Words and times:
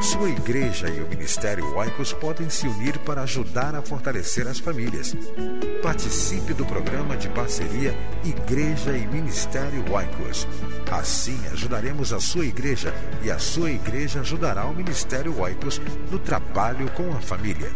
Sua 0.00 0.30
igreja 0.30 0.88
e 0.88 1.00
o 1.00 1.08
Ministério 1.08 1.76
Oicos 1.76 2.12
podem 2.12 2.48
se 2.48 2.68
unir 2.68 2.96
para 3.00 3.22
ajudar 3.22 3.74
a 3.74 3.82
fortalecer 3.82 4.46
as 4.46 4.60
famílias. 4.60 5.16
Participe 5.82 6.54
do 6.54 6.64
programa 6.64 7.16
de 7.16 7.28
parceria 7.30 7.92
Igreja 8.24 8.96
e 8.96 9.04
Ministério 9.08 9.84
Oicos. 9.92 10.46
Assim 10.90 11.38
ajudaremos 11.52 12.10
a 12.12 12.20
sua 12.20 12.46
igreja 12.46 12.94
e 13.22 13.30
a 13.30 13.38
sua 13.38 13.70
igreja 13.72 14.20
ajudará 14.20 14.64
o 14.66 14.74
Ministério 14.74 15.38
Oicos 15.40 15.80
no 16.10 16.18
trabalho 16.18 16.90
com 16.92 17.10
a 17.10 17.20
família. 17.20 17.70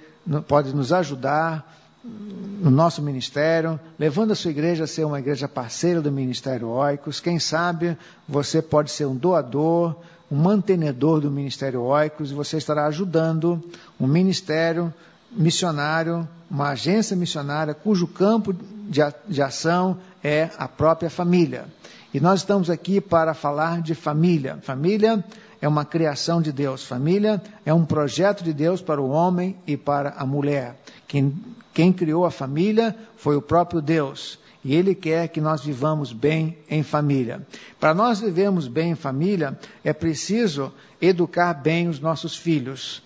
pode 0.47 0.75
nos 0.75 0.91
ajudar 0.91 1.77
no 2.03 2.71
nosso 2.71 3.03
ministério, 3.03 3.79
levando 3.99 4.31
a 4.31 4.35
sua 4.35 4.49
igreja 4.49 4.85
a 4.85 4.87
ser 4.87 5.05
uma 5.05 5.19
igreja 5.19 5.47
parceira 5.47 6.01
do 6.01 6.11
Ministério 6.11 6.69
Oicos. 6.69 7.19
Quem 7.19 7.37
sabe 7.37 7.95
você 8.27 8.63
pode 8.63 8.89
ser 8.89 9.05
um 9.05 9.15
doador, 9.15 9.95
um 10.31 10.37
mantenedor 10.37 11.19
do 11.19 11.29
Ministério 11.29 11.81
Oicos 11.81 12.31
e 12.31 12.33
você 12.33 12.57
estará 12.57 12.85
ajudando 12.85 13.61
um 13.99 14.07
ministério 14.07 14.93
missionário, 15.29 16.27
uma 16.49 16.69
agência 16.69 17.15
missionária 17.15 17.73
cujo 17.73 18.07
campo 18.07 18.55
de 19.27 19.41
ação 19.41 19.97
é 20.23 20.49
a 20.57 20.67
própria 20.67 21.09
família. 21.09 21.65
E 22.13 22.19
nós 22.19 22.41
estamos 22.41 22.69
aqui 22.69 22.99
para 23.01 23.33
falar 23.33 23.81
de 23.81 23.93
família. 23.93 24.57
Família 24.61 25.23
é 25.61 25.67
uma 25.67 25.85
criação 25.85 26.41
de 26.41 26.51
Deus. 26.51 26.85
Família 26.85 27.41
é 27.65 27.73
um 27.73 27.85
projeto 27.85 28.43
de 28.43 28.53
Deus 28.53 28.81
para 28.81 29.01
o 29.01 29.09
homem 29.09 29.57
e 29.67 29.77
para 29.77 30.09
a 30.17 30.25
mulher. 30.25 30.75
Quem, 31.07 31.33
quem 31.73 31.93
criou 31.93 32.25
a 32.25 32.31
família 32.31 32.95
foi 33.15 33.35
o 33.35 33.41
próprio 33.41 33.81
Deus. 33.81 34.39
E 34.63 34.75
Ele 34.75 34.93
quer 34.93 35.27
que 35.27 35.41
nós 35.41 35.63
vivamos 35.63 36.13
bem 36.13 36.57
em 36.69 36.83
família. 36.83 37.45
Para 37.79 37.93
nós 37.93 38.19
vivermos 38.19 38.67
bem 38.67 38.91
em 38.91 38.95
família, 38.95 39.57
é 39.83 39.91
preciso 39.91 40.71
educar 41.01 41.53
bem 41.53 41.87
os 41.87 41.99
nossos 41.99 42.35
filhos. 42.35 43.01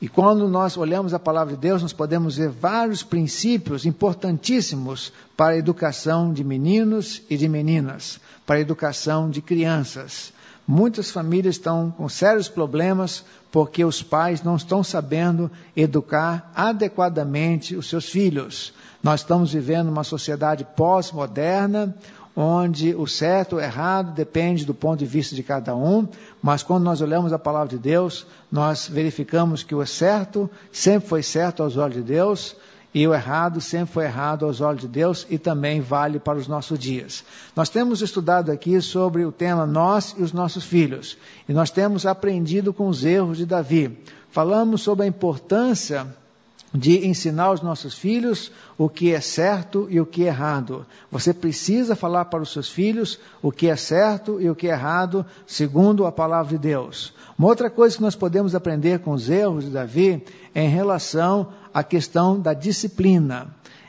E 0.00 0.08
quando 0.08 0.48
nós 0.48 0.76
olhamos 0.76 1.12
a 1.12 1.18
palavra 1.18 1.54
de 1.54 1.60
Deus, 1.60 1.82
nós 1.82 1.92
podemos 1.92 2.36
ver 2.36 2.50
vários 2.50 3.02
princípios 3.02 3.84
importantíssimos 3.84 5.12
para 5.36 5.54
a 5.54 5.56
educação 5.56 6.32
de 6.32 6.44
meninos 6.44 7.22
e 7.28 7.36
de 7.36 7.48
meninas, 7.48 8.20
para 8.46 8.56
a 8.56 8.60
educação 8.60 9.28
de 9.28 9.42
crianças. 9.42 10.32
Muitas 10.66 11.10
famílias 11.10 11.56
estão 11.56 11.90
com 11.90 12.08
sérios 12.08 12.48
problemas 12.48 13.24
porque 13.50 13.84
os 13.84 14.02
pais 14.02 14.42
não 14.42 14.54
estão 14.54 14.84
sabendo 14.84 15.50
educar 15.74 16.52
adequadamente 16.54 17.74
os 17.74 17.88
seus 17.88 18.08
filhos. 18.08 18.74
Nós 19.02 19.20
estamos 19.20 19.52
vivendo 19.52 19.88
uma 19.88 20.04
sociedade 20.04 20.66
pós-moderna, 20.76 21.94
onde 22.34 22.94
o 22.94 23.06
certo 23.06 23.54
ou 23.54 23.60
errado 23.60 24.14
depende 24.14 24.64
do 24.64 24.74
ponto 24.74 24.98
de 24.98 25.06
vista 25.06 25.34
de 25.34 25.42
cada 25.42 25.74
um, 25.74 26.06
mas 26.40 26.62
quando 26.62 26.84
nós 26.84 27.00
olhamos 27.00 27.32
a 27.32 27.38
palavra 27.38 27.68
de 27.68 27.78
Deus, 27.78 28.26
nós 28.50 28.88
verificamos 28.88 29.62
que 29.62 29.74
o 29.74 29.84
certo 29.84 30.48
sempre 30.70 31.08
foi 31.08 31.22
certo 31.22 31.62
aos 31.62 31.76
olhos 31.76 31.96
de 31.96 32.02
Deus, 32.02 32.56
e 32.94 33.06
o 33.06 33.14
errado 33.14 33.60
sempre 33.60 33.92
foi 33.92 34.04
errado 34.04 34.46
aos 34.46 34.60
olhos 34.60 34.80
de 34.80 34.88
Deus 34.88 35.26
e 35.28 35.38
também 35.38 35.80
vale 35.80 36.18
para 36.18 36.38
os 36.38 36.48
nossos 36.48 36.78
dias. 36.78 37.24
Nós 37.54 37.68
temos 37.68 38.00
estudado 38.02 38.50
aqui 38.50 38.80
sobre 38.80 39.24
o 39.24 39.32
tema 39.32 39.66
Nós 39.66 40.14
e 40.16 40.22
os 40.22 40.32
nossos 40.32 40.64
filhos, 40.64 41.18
e 41.48 41.52
nós 41.52 41.70
temos 41.70 42.06
aprendido 42.06 42.72
com 42.72 42.88
os 42.88 43.04
erros 43.04 43.36
de 43.36 43.46
Davi. 43.46 43.98
Falamos 44.30 44.82
sobre 44.82 45.04
a 45.04 45.08
importância 45.08 46.06
de 46.72 47.06
ensinar 47.06 47.44
aos 47.44 47.62
nossos 47.62 47.94
filhos 47.94 48.52
o 48.76 48.88
que 48.88 49.12
é 49.12 49.20
certo 49.20 49.86
e 49.90 50.00
o 50.00 50.06
que 50.06 50.24
é 50.24 50.26
errado. 50.26 50.86
Você 51.10 51.32
precisa 51.32 51.96
falar 51.96 52.26
para 52.26 52.42
os 52.42 52.52
seus 52.52 52.68
filhos 52.68 53.18
o 53.42 53.50
que 53.50 53.68
é 53.68 53.76
certo 53.76 54.40
e 54.40 54.50
o 54.50 54.54
que 54.54 54.68
é 54.68 54.72
errado, 54.72 55.24
segundo 55.46 56.04
a 56.06 56.12
palavra 56.12 56.56
de 56.56 56.58
Deus. 56.58 57.14
Uma 57.38 57.48
outra 57.48 57.70
coisa 57.70 57.96
que 57.96 58.02
nós 58.02 58.16
podemos 58.16 58.54
aprender 58.54 58.98
com 59.00 59.12
os 59.12 59.30
erros 59.30 59.64
de 59.64 59.70
Davi 59.70 60.22
é 60.54 60.64
em 60.64 60.68
relação 60.68 61.48
à 61.72 61.82
questão 61.82 62.38
da 62.38 62.52
disciplina. 62.52 63.48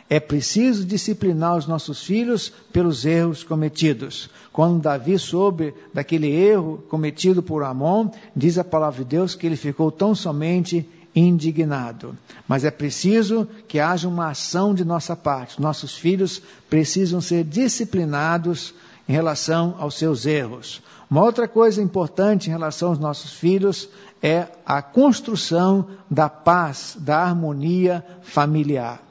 É 0.09 0.19
preciso 0.19 0.85
disciplinar 0.85 1.55
os 1.55 1.67
nossos 1.67 2.03
filhos 2.03 2.51
pelos 2.73 3.05
erros 3.05 3.43
cometidos. 3.43 4.27
Quando 4.51 4.81
Davi 4.81 5.19
soube 5.19 5.71
daquele 5.93 6.27
erro 6.31 6.83
cometido 6.89 7.43
por 7.43 7.63
Amon, 7.63 8.09
diz 8.35 8.57
a 8.57 8.63
palavra 8.63 9.03
de 9.03 9.09
Deus 9.09 9.35
que 9.35 9.45
ele 9.45 9.55
ficou 9.55 9.91
tão 9.91 10.15
somente 10.15 10.89
indignado. 11.15 12.17
Mas 12.47 12.63
é 12.63 12.71
preciso 12.71 13.47
que 13.67 13.79
haja 13.79 14.07
uma 14.07 14.29
ação 14.29 14.73
de 14.73 14.85
nossa 14.85 15.15
parte. 15.15 15.61
Nossos 15.61 15.97
filhos 15.97 16.41
precisam 16.69 17.21
ser 17.21 17.43
disciplinados 17.43 18.73
em 19.07 19.13
relação 19.13 19.75
aos 19.79 19.97
seus 19.97 20.25
erros. 20.25 20.81
Uma 21.09 21.23
outra 21.23 21.47
coisa 21.47 21.81
importante 21.81 22.47
em 22.47 22.51
relação 22.51 22.89
aos 22.89 22.99
nossos 22.99 23.33
filhos 23.33 23.89
é 24.21 24.47
a 24.65 24.81
construção 24.81 25.87
da 26.09 26.29
paz, 26.29 26.95
da 26.99 27.23
harmonia 27.23 28.05
familiar. 28.21 29.01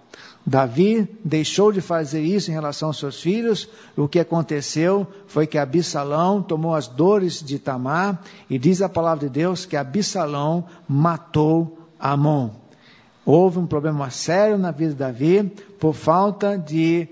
Davi 0.49 1.07
deixou 1.23 1.71
de 1.71 1.83
fazer 1.83 2.23
isso 2.23 2.51
em 2.51 2.55
relação 2.55 2.89
aos 2.89 2.99
seus 2.99 3.21
filhos. 3.21 3.69
O 3.95 4.09
que 4.09 4.19
aconteceu 4.19 5.07
foi 5.27 5.47
que 5.47 5.59
Absalão 5.59 6.41
tomou 6.43 6.75
as 6.75 6.89
dores 6.89 7.43
de 7.43 7.59
Tamar 7.59 8.23
e 8.49 8.59
diz 8.59 8.81
a 8.81 8.89
palavra 8.89 9.29
de 9.29 9.35
Deus 9.35 9.67
que 9.67 9.77
Absalão 9.77 10.65
matou 10.89 11.78
Amon. 11.99 12.51
Houve 13.25 13.59
um 13.59 13.67
problema 13.67 14.11
sério 14.11 14.57
na 14.57 14.71
vida 14.71 14.93
de 14.93 14.99
Davi 14.99 15.45
por 15.79 15.95
falta 15.95 16.57
de 16.57 17.09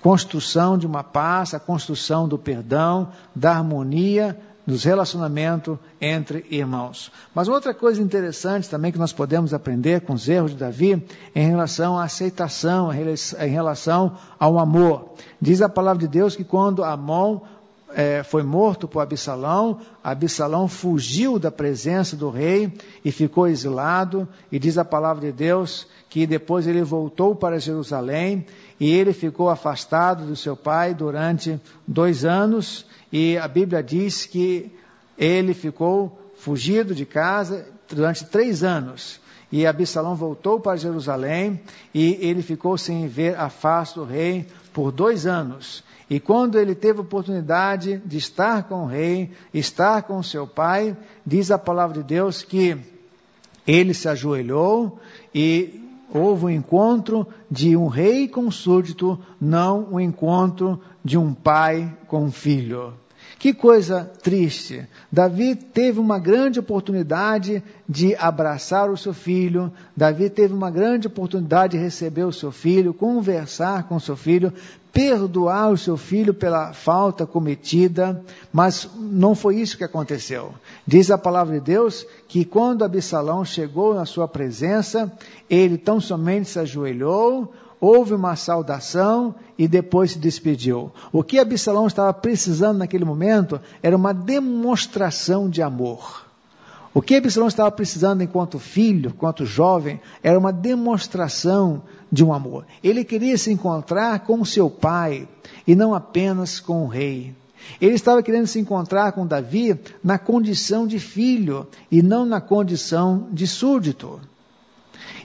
construção 0.00 0.78
de 0.78 0.86
uma 0.86 1.02
paz, 1.02 1.54
a 1.54 1.60
construção 1.60 2.28
do 2.28 2.38
perdão, 2.38 3.08
da 3.34 3.52
harmonia, 3.52 4.38
dos 4.68 4.84
relacionamentos 4.84 5.78
entre 5.98 6.44
irmãos. 6.50 7.10
Mas 7.34 7.48
outra 7.48 7.72
coisa 7.72 8.02
interessante 8.02 8.68
também 8.68 8.92
que 8.92 8.98
nós 8.98 9.14
podemos 9.14 9.54
aprender 9.54 10.02
com 10.02 10.12
os 10.12 10.28
erros 10.28 10.50
de 10.50 10.58
Davi 10.58 11.02
em 11.34 11.48
relação 11.48 11.98
à 11.98 12.04
aceitação, 12.04 12.90
em 12.92 13.48
relação 13.48 14.16
ao 14.38 14.58
amor. 14.58 15.14
Diz 15.40 15.62
a 15.62 15.70
palavra 15.70 16.00
de 16.00 16.08
Deus 16.08 16.36
que 16.36 16.44
quando 16.44 16.84
Amon 16.84 17.40
é, 17.90 18.22
foi 18.22 18.42
morto 18.42 18.86
por 18.86 19.00
Absalão, 19.00 19.80
Absalão 20.02 20.68
fugiu 20.68 21.38
da 21.38 21.50
presença 21.50 22.16
do 22.16 22.30
rei 22.30 22.72
e 23.04 23.10
ficou 23.10 23.46
exilado, 23.46 24.28
e 24.52 24.58
diz 24.58 24.76
a 24.78 24.84
palavra 24.84 25.26
de 25.26 25.32
Deus 25.32 25.86
que 26.08 26.26
depois 26.26 26.66
ele 26.66 26.82
voltou 26.82 27.34
para 27.34 27.58
Jerusalém 27.58 28.46
e 28.80 28.90
ele 28.90 29.12
ficou 29.12 29.50
afastado 29.50 30.26
do 30.26 30.36
seu 30.36 30.56
pai 30.56 30.94
durante 30.94 31.60
dois 31.86 32.24
anos, 32.24 32.86
e 33.12 33.36
a 33.38 33.48
Bíblia 33.48 33.82
diz 33.82 34.26
que 34.26 34.72
ele 35.16 35.52
ficou 35.52 36.18
fugido 36.36 36.94
de 36.94 37.04
casa 37.04 37.66
durante 37.88 38.24
três 38.26 38.62
anos. 38.62 39.20
E 39.50 39.66
Absalão 39.66 40.14
voltou 40.14 40.60
para 40.60 40.76
Jerusalém 40.76 41.60
e 41.94 42.18
ele 42.20 42.42
ficou 42.42 42.76
sem 42.76 43.08
ver 43.08 43.38
a 43.38 43.48
face 43.48 43.94
do 43.94 44.04
rei 44.04 44.46
por 44.72 44.92
dois 44.92 45.26
anos. 45.26 45.82
E 46.10 46.20
quando 46.20 46.58
ele 46.58 46.74
teve 46.74 47.00
oportunidade 47.00 48.00
de 48.04 48.16
estar 48.16 48.64
com 48.64 48.84
o 48.84 48.86
rei, 48.86 49.30
estar 49.52 50.02
com 50.02 50.22
seu 50.22 50.46
pai, 50.46 50.96
diz 51.24 51.50
a 51.50 51.58
palavra 51.58 52.02
de 52.02 52.08
Deus 52.08 52.42
que 52.42 52.78
ele 53.66 53.92
se 53.92 54.08
ajoelhou 54.08 54.98
e 55.34 55.82
houve 56.12 56.46
um 56.46 56.50
encontro 56.50 57.26
de 57.50 57.76
um 57.76 57.86
rei 57.86 58.26
com 58.26 58.42
um 58.42 58.50
súdito, 58.50 59.18
não 59.38 59.88
um 59.92 60.00
encontro 60.00 60.80
de 61.04 61.18
um 61.18 61.34
pai 61.34 61.94
com 62.06 62.24
um 62.24 62.32
filho. 62.32 62.94
Que 63.38 63.52
coisa 63.52 64.10
triste. 64.22 64.86
Davi 65.10 65.54
teve 65.54 66.00
uma 66.00 66.18
grande 66.18 66.58
oportunidade 66.58 67.62
de 67.88 68.14
abraçar 68.16 68.90
o 68.90 68.96
seu 68.96 69.14
filho, 69.14 69.72
Davi 69.96 70.28
teve 70.28 70.52
uma 70.52 70.70
grande 70.70 71.06
oportunidade 71.06 71.76
de 71.76 71.82
receber 71.82 72.24
o 72.24 72.32
seu 72.32 72.52
filho, 72.52 72.92
conversar 72.92 73.84
com 73.84 73.96
o 73.96 74.00
seu 74.00 74.16
filho, 74.16 74.52
perdoar 74.92 75.70
o 75.70 75.78
seu 75.78 75.96
filho 75.96 76.34
pela 76.34 76.72
falta 76.72 77.26
cometida, 77.26 78.22
mas 78.52 78.88
não 78.96 79.34
foi 79.34 79.56
isso 79.56 79.78
que 79.78 79.84
aconteceu. 79.84 80.52
Diz 80.86 81.10
a 81.10 81.16
palavra 81.16 81.54
de 81.54 81.64
Deus 81.64 82.06
que 82.26 82.44
quando 82.44 82.84
Absalão 82.84 83.44
chegou 83.44 83.94
na 83.94 84.04
sua 84.04 84.26
presença, 84.26 85.12
ele 85.48 85.78
tão 85.78 86.00
somente 86.00 86.48
se 86.48 86.58
ajoelhou, 86.58 87.52
houve 87.80 88.14
uma 88.14 88.36
saudação 88.36 89.34
e 89.58 89.68
depois 89.68 90.12
se 90.12 90.18
despediu. 90.18 90.92
O 91.12 91.22
que 91.22 91.38
Absalão 91.38 91.86
estava 91.86 92.12
precisando 92.12 92.78
naquele 92.78 93.04
momento 93.04 93.60
era 93.82 93.96
uma 93.96 94.12
demonstração 94.12 95.48
de 95.48 95.62
amor. 95.62 96.26
O 96.94 97.02
que 97.02 97.16
Absalão 97.16 97.48
estava 97.48 97.70
precisando 97.70 98.22
enquanto 98.22 98.58
filho, 98.58 99.10
enquanto 99.14 99.44
jovem, 99.44 100.00
era 100.22 100.38
uma 100.38 100.52
demonstração 100.52 101.82
de 102.10 102.24
um 102.24 102.32
amor. 102.32 102.64
Ele 102.82 103.04
queria 103.04 103.36
se 103.36 103.52
encontrar 103.52 104.20
com 104.20 104.44
seu 104.44 104.70
pai 104.70 105.28
e 105.66 105.74
não 105.74 105.94
apenas 105.94 106.58
com 106.58 106.84
o 106.84 106.88
rei. 106.88 107.34
Ele 107.80 107.94
estava 107.94 108.22
querendo 108.22 108.46
se 108.46 108.58
encontrar 108.58 109.12
com 109.12 109.26
Davi 109.26 109.78
na 110.02 110.18
condição 110.18 110.86
de 110.86 110.98
filho 110.98 111.66
e 111.90 112.02
não 112.02 112.24
na 112.24 112.40
condição 112.40 113.28
de 113.30 113.46
súdito. 113.46 114.20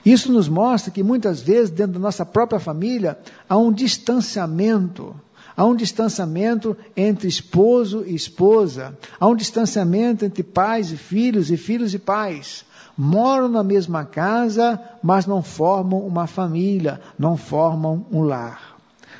Isso 0.06 0.31
nos 0.31 0.47
mostra 0.47 0.91
que 0.91 1.03
muitas 1.03 1.41
vezes, 1.41 1.69
dentro 1.69 1.94
da 1.94 2.00
nossa 2.00 2.25
própria 2.25 2.59
família, 2.59 3.18
há 3.47 3.57
um 3.57 3.71
distanciamento. 3.71 5.15
Há 5.56 5.65
um 5.65 5.75
distanciamento 5.75 6.75
entre 6.97 7.27
esposo 7.27 8.03
e 8.06 8.15
esposa. 8.15 8.97
Há 9.19 9.27
um 9.27 9.35
distanciamento 9.35 10.25
entre 10.25 10.41
pais 10.41 10.91
e 10.91 10.97
filhos 10.97 11.51
e 11.51 11.57
filhos 11.57 11.94
e 11.94 12.00
pais. 12.00 12.65
Moram 12.97 13.47
na 13.47 13.63
mesma 13.63 14.03
casa, 14.06 14.80
mas 15.01 15.25
não 15.25 15.41
formam 15.41 16.00
uma 16.00 16.27
família, 16.27 17.01
não 17.18 17.38
formam 17.38 18.06
um 18.12 18.21
lar. 18.21 18.72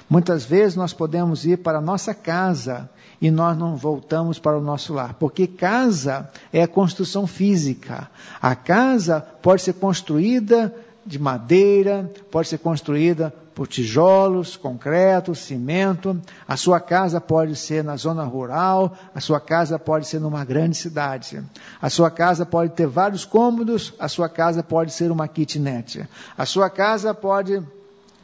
Muitas 0.09 0.45
vezes 0.45 0.75
nós 0.75 0.94
podemos 0.94 1.45
ir 1.45 1.57
para 1.57 1.77
a 1.77 1.81
nossa 1.81 2.13
casa 2.13 2.89
e 3.21 3.31
nós 3.31 3.57
não 3.57 3.75
voltamos 3.75 4.38
para 4.38 4.57
o 4.57 4.61
nosso 4.61 4.94
lar, 4.94 5.13
porque 5.15 5.47
casa 5.47 6.29
é 6.51 6.67
construção 6.67 7.25
física. 7.25 8.09
A 8.41 8.55
casa 8.55 9.21
pode 9.41 9.61
ser 9.61 9.73
construída 9.73 10.73
de 11.05 11.19
madeira, 11.19 12.11
pode 12.31 12.47
ser 12.47 12.57
construída 12.57 13.33
por 13.53 13.67
tijolos, 13.67 14.55
concreto, 14.55 15.35
cimento. 15.35 16.19
A 16.47 16.57
sua 16.57 16.79
casa 16.79 17.21
pode 17.21 17.56
ser 17.56 17.83
na 17.83 17.95
zona 17.95 18.23
rural, 18.23 18.94
a 19.13 19.19
sua 19.19 19.39
casa 19.39 19.77
pode 19.77 20.07
ser 20.07 20.19
numa 20.19 20.44
grande 20.44 20.75
cidade. 20.75 21.41
A 21.81 21.89
sua 21.89 22.09
casa 22.09 22.45
pode 22.45 22.73
ter 22.73 22.88
vários 22.88 23.25
cômodos, 23.25 23.94
a 23.99 24.07
sua 24.07 24.27
casa 24.27 24.63
pode 24.63 24.91
ser 24.91 25.11
uma 25.11 25.27
kitnet. 25.27 26.07
A 26.38 26.45
sua 26.45 26.69
casa 26.69 27.13
pode 27.13 27.61